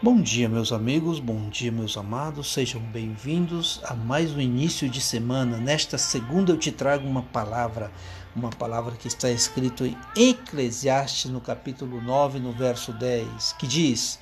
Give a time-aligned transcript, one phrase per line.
[0.00, 5.00] Bom dia, meus amigos, bom dia, meus amados, sejam bem-vindos a mais um início de
[5.00, 5.56] semana.
[5.56, 7.90] Nesta segunda eu te trago uma palavra,
[8.32, 14.20] uma palavra que está escrito em Eclesiastes, no capítulo 9, no verso 10, que diz: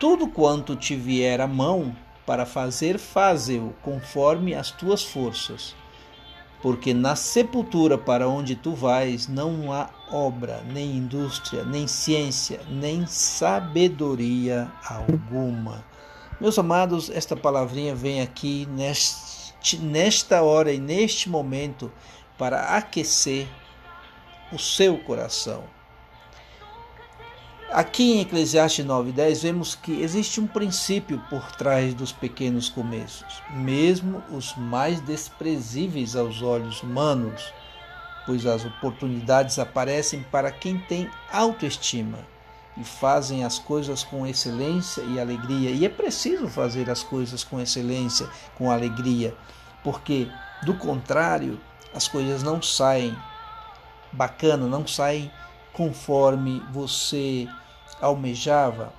[0.00, 1.94] Tudo quanto te vier à mão
[2.26, 5.72] para fazer, faze-o conforme as tuas forças
[6.62, 13.06] porque na sepultura para onde tu vais não há obra, nem indústria, nem ciência, nem
[13.06, 15.84] sabedoria alguma.
[16.40, 21.90] Meus amados, esta palavrinha vem aqui neste, nesta hora e neste momento
[22.36, 23.48] para aquecer
[24.52, 25.77] o seu coração
[27.70, 34.22] Aqui em Eclesiastes 9:10 vemos que existe um princípio por trás dos pequenos começos, mesmo
[34.30, 37.52] os mais desprezíveis aos olhos humanos,
[38.24, 42.20] pois as oportunidades aparecem para quem tem autoestima
[42.74, 45.70] e fazem as coisas com excelência e alegria.
[45.70, 49.36] E é preciso fazer as coisas com excelência, com alegria,
[49.84, 50.26] porque
[50.62, 51.60] do contrário,
[51.94, 53.14] as coisas não saem
[54.10, 55.30] bacana, não saem
[55.78, 57.46] conforme você
[58.00, 58.92] almejava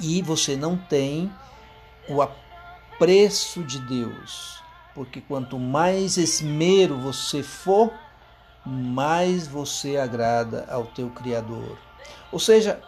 [0.00, 1.30] e você não tem
[2.08, 4.62] o apreço de Deus,
[4.94, 7.92] porque quanto mais esmero você for,
[8.64, 11.78] mais você agrada ao teu Criador.
[12.32, 12.80] Ou seja,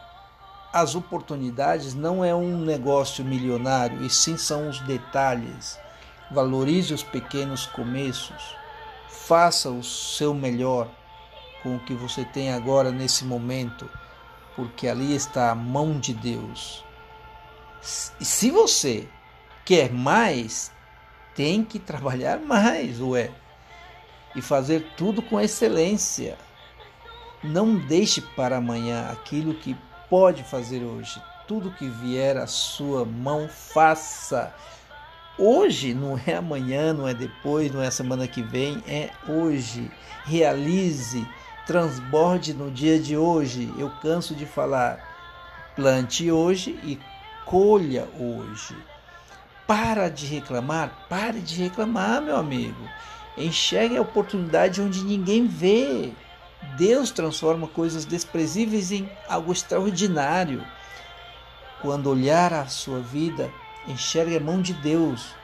[0.73, 5.79] as oportunidades não é um negócio milionário, e sim são os detalhes.
[6.31, 8.57] Valorize os pequenos começos,
[9.09, 10.89] faça o seu melhor
[11.63, 13.89] com o que você tem agora nesse momento,
[14.55, 16.84] porque ali está a mão de Deus.
[18.20, 19.09] E se você
[19.64, 20.72] quer mais,
[21.34, 23.31] tem que trabalhar mais, ué,
[24.34, 26.39] e fazer tudo com excelência.
[27.42, 29.77] Não deixe para amanhã aquilo que
[30.09, 31.20] pode fazer hoje.
[31.48, 34.55] Tudo que vier à sua mão, faça.
[35.39, 39.91] Hoje não é amanhã, não é depois, não é semana que vem, é hoje.
[40.25, 41.27] Realize
[41.67, 43.73] transborde no dia de hoje.
[43.78, 44.99] Eu canso de falar
[45.75, 46.99] plante hoje e
[47.45, 48.77] colha hoje.
[49.67, 52.89] Para de reclamar, pare de reclamar, meu amigo.
[53.37, 56.12] Enxergue a oportunidade onde ninguém vê.
[56.77, 60.65] Deus transforma coisas desprezíveis em algo extraordinário.
[61.81, 63.51] Quando olhar a sua vida,
[63.89, 65.34] enxergue a mão de Deus.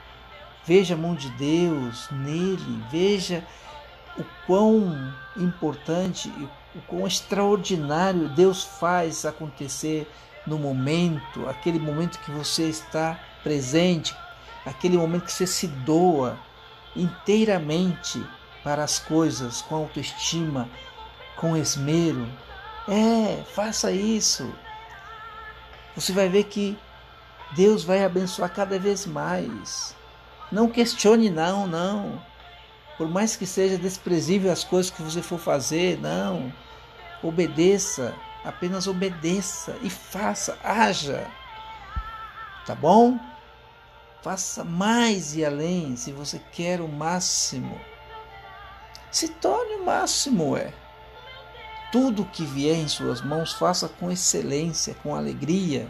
[0.65, 3.43] Veja a mão de Deus nele, veja
[4.19, 10.11] o quão importante e o quão extraordinário Deus faz acontecer
[10.47, 14.15] no momento, aquele momento que você está presente,
[14.65, 16.39] aquele momento que você se doa
[16.97, 18.25] inteiramente
[18.65, 20.69] para as coisas com autoestima,
[21.37, 22.27] com esmero.
[22.89, 24.53] É, faça isso.
[25.95, 26.79] Você vai ver que
[27.53, 29.95] Deus vai abençoar cada vez mais.
[30.51, 32.21] Não questione, não, não.
[32.99, 36.53] Por mais que seja desprezível as coisas que você for fazer, não.
[37.23, 38.13] Obedeça,
[38.45, 41.31] apenas obedeça e faça, haja.
[42.67, 43.19] Tá bom?
[44.21, 47.81] Faça mais e além se você quer o máximo.
[49.13, 50.73] Se torne o máximo, é.
[51.93, 55.89] Tudo que vier em suas mãos, faça com excelência, com alegria.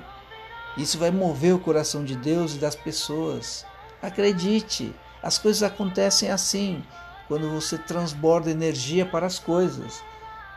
[0.76, 3.66] Isso vai mover o coração de Deus e das pessoas.
[4.00, 4.94] Acredite.
[5.23, 6.84] As coisas acontecem assim,
[7.27, 10.03] quando você transborda energia para as coisas.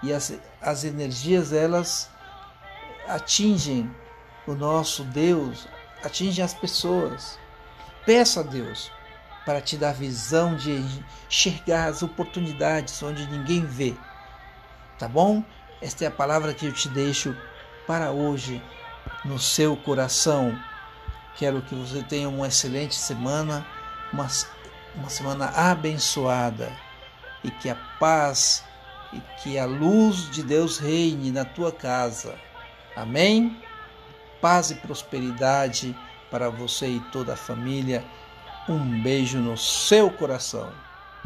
[0.03, 2.09] E as, as energias, elas
[3.07, 3.93] atingem
[4.47, 5.67] o nosso Deus,
[6.03, 7.37] atingem as pessoas.
[8.05, 8.91] Peça a Deus
[9.45, 10.83] para te dar visão de
[11.27, 13.95] enxergar as oportunidades onde ninguém vê.
[14.97, 15.43] Tá bom?
[15.81, 17.35] Esta é a palavra que eu te deixo
[17.87, 18.63] para hoje
[19.25, 20.57] no seu coração.
[21.35, 23.65] Quero que você tenha uma excelente semana,
[24.11, 24.27] uma
[24.95, 26.71] uma semana abençoada
[27.43, 28.63] e que a paz
[29.13, 32.35] e que a luz de Deus reine na tua casa.
[32.95, 33.61] Amém?
[34.41, 35.95] Paz e prosperidade
[36.29, 38.03] para você e toda a família.
[38.67, 40.71] Um beijo no seu coração.